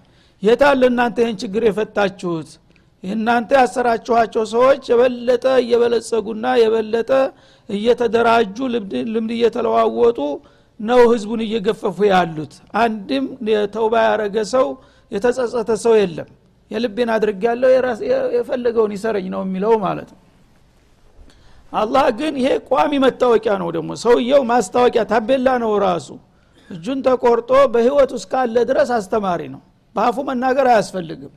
የታል 0.42 0.80
እናንተ 0.88 1.16
ይህን 1.22 1.36
ችግር 1.42 1.62
የፈታችሁት? 1.66 2.48
እናንተ 3.04 3.50
ያሰራችኋቸው 3.58 4.44
ሰዎች 4.52 4.82
የበለጠ 4.90 5.44
እየበለጸጉና 5.62 6.46
የበለጠ 6.62 7.10
እየተደራጁ 7.68 8.56
ልምድ 9.12 9.32
እየተለዋወጡ 9.36 10.18
ነው 10.80 11.00
ህዝቡን 11.12 11.40
እየገፈፉ 11.46 11.98
ያሉት። 12.12 12.52
አንድም 12.82 13.24
ተውባ 13.74 13.94
ያረገ 14.08 14.36
ሰው 14.54 14.66
የተጸጸተ 15.12 15.70
ሰው 15.84 15.94
የለም 16.00 16.28
የልቤን 16.70 17.10
አድርግ 17.14 17.42
ያለው 17.48 17.70
የፈለገውን 18.36 18.92
ይሰረኝ 18.96 19.26
ነው 19.34 19.42
የሚለው 19.44 19.74
ማለት 19.84 20.08
ነው። 20.12 20.20
አላህ 21.72 22.06
ግን 22.18 22.34
ይሄ 22.40 22.50
ቋሚ 22.70 22.92
መታወቂያ 23.04 23.54
ነው 23.62 23.68
ደግሞ። 23.76 23.90
ሰውየው 24.02 24.42
ማስታወቂያ 24.50 25.02
ታቤላ 25.10 25.48
ነው 25.64 25.72
ራሱ። 25.84 26.08
እጁን 26.70 26.98
ተቆርጦ 27.06 27.50
በህይወት 27.74 28.10
ውስጥ 28.16 28.28
ካለ 28.32 28.56
ድረስ 28.70 28.90
አስተማሪ 28.96 29.42
ነው። 29.54 29.60
በአፉ 29.96 30.16
መናገር 30.28 30.66
አያስፈልግም። 30.72 31.32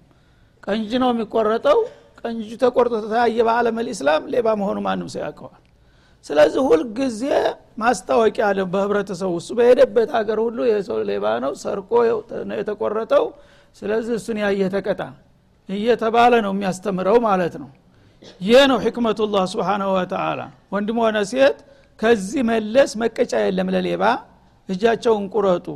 ቀንጅ 0.63 0.91
ነው 1.03 1.09
የሚቆረጠው። 1.13 1.79
ቀንጅ 2.21 2.49
ተቆርጦ 2.63 2.93
ተታየ 3.03 3.37
በአለም 3.47 3.77
ልእስላም 3.85 4.23
ሌባ 4.33 4.47
መሆኑ 4.59 4.77
ማንም 4.87 5.07
ሰው 5.13 5.21
ያውቀዋል። 5.23 5.61
ስለዚህ 6.25 6.61
ሁልጊዜ 6.67 7.21
ማስታወቂያ 7.81 8.43
አለ 8.49 8.59
በህብረተሰቡ 8.73 9.31
እሱ 9.39 9.49
በሄደበት 9.59 10.09
ሀገር 10.17 10.39
ሁሉ 10.43 10.59
የሰው 10.69 10.99
ሌባ 11.09 11.25
ነው። 11.43 11.53
ሰርቆ 11.63 11.91
የተቆረጠው 12.59 13.25
ስለዚህ 13.75 14.13
እሱን 14.19 14.37
ያየ 14.43 14.61
ተቀጣ። 14.75 15.01
እየተባለ 15.69 16.33
ነው 16.45 16.51
የሚያስተምረው 16.55 17.17
ማለት 17.25 17.53
ነው። 17.61 17.69
ይህ 18.41 18.63
ነው 18.71 18.77
ሕክመቱላህ 18.83 19.43
ስብሓናሁ 19.51 19.89
ወተላ 19.97 20.41
ወንድም 20.73 20.97
ሆነ 21.03 21.17
ሴት 21.31 21.57
ከዚህ 21.99 22.41
መለስ 22.49 22.91
መቀጫ 23.01 23.33
የለም 23.43 23.69
ለሌባ 23.75 24.03
እጃቸውን 24.69 25.25
ቁረጡ። 25.33 25.67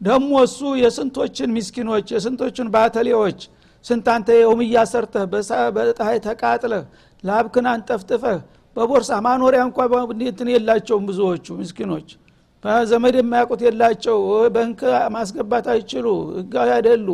ደሞ 0.00 0.30
እሱ 0.46 0.60
የስንቶችን 0.82 1.50
ምስኪኖች 1.56 2.06
የስንቶችን 2.14 2.66
ባተሌዎች 2.74 3.40
ስንት 3.84 4.06
አንተ 4.14 4.28
የውምያ 4.38 4.82
ሰርተህ 4.90 5.24
በፀሐይ 5.32 6.18
ተቃጥለህ 6.26 6.84
ላብክን 7.24 7.66
አንጠፍጥፈህ 7.72 8.38
በቦርሳ 8.76 9.10
ማኖሪያ 9.26 9.60
እንኳ 9.68 9.78
እንትን 10.22 10.48
የላቸውም 10.54 11.04
ብዙዎቹ 11.10 11.46
ምስኪኖች 11.60 12.08
በዘመድ 12.64 13.14
የማያውቁት 13.18 13.62
የላቸው። 13.66 14.18
በንክ 14.54 14.80
ማስገባት 15.14 15.66
አይችሉ 15.72 16.06
ህጋዊ 16.38 16.68
አይደሉ 16.76 17.08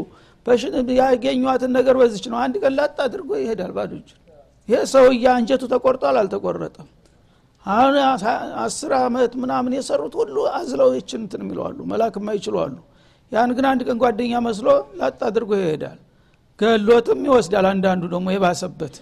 ያገኟትን 1.00 1.72
ነገር 1.78 1.94
በዚች 2.00 2.24
ነው። 2.30 2.38
አንድ 2.44 2.54
ቀን 2.62 2.72
ላጥ 2.78 2.96
አድርጎ 3.04 3.30
ይሄዳል 3.40 3.72
ባዶ 3.76 3.92
ይህ 4.68 4.80
ሰውዬ 4.90 5.24
አንጀቱ 5.32 5.62
ተቆርጧል 5.72 6.16
አልተቆረጠም? 6.20 6.88
አሁን 7.66 7.94
አስር 8.62 8.92
አመት 9.00 9.32
ምናምን 9.42 9.72
የሰሩት 9.76 10.14
ሁሉ 10.20 10.36
አዝለው 10.58 10.90
ይችን 10.98 11.22
የሚለዋሉ 11.36 11.78
መላክ 11.90 12.14
የማይችሉ 12.20 12.54
አሉ። 12.62 12.76
ያን 13.32 13.50
ግን 13.56 13.66
አንድ 13.70 13.80
ቀን 13.88 13.98
ጓደኛ 14.02 14.32
መስሎ 14.46 14.68
ላጥ 15.00 15.18
አድርጎ 15.28 15.50
ይሄዳል። 15.60 15.98
ገሎትም 16.58 17.20
ይወስዳል 17.28 17.66
አንዳንዱ 17.70 18.02
ደግሞ 18.14 18.28
የባሰበት። 18.34 18.94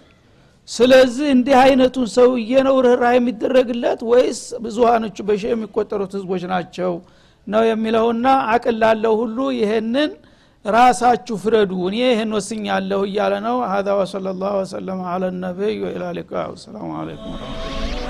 ስለዚህ 0.68 1.26
እንዲህ 1.34 1.54
አይነቱን 1.62 2.08
ሰውዬ 2.14 2.50
ነው 2.66 2.76
ርኅራ 2.86 3.04
የሚደረግለት 3.14 4.00
ወይስ 4.10 4.40
ብዙሀኖቹ 4.64 5.16
በሺ 5.28 5.42
የሚቆጠሩት 5.52 6.12
ህዝቦች 6.18 6.42
ናቸው 6.52 6.92
ነው 7.46 7.62
የሚለውና 7.68 8.26
አቅል 8.54 8.76
ላለው 8.82 9.14
ሁሉ 9.20 9.38
ይሄንን 9.58 10.10
ራሳችሁ 10.68 11.36
ፍረዱ 11.42 11.72
እኔ 11.88 11.96
ይህን 12.04 12.30
ወስኛለሁ 12.36 13.00
እያለ 13.08 13.34
ነው። 13.46 13.56
ሀዛ 13.70 13.88
ወሰለ 14.00 14.26
ላሁ 14.40 14.54
ወሰለም 14.60 15.00
አለ 15.12 15.22
ነቢይ 15.38 15.76
ወኢላ 15.84 16.04
ሊቃ 16.18 16.32
ሰላሙ 16.64 16.88
አለይኩም 17.00 17.32
ወረመቱላ 17.34 18.07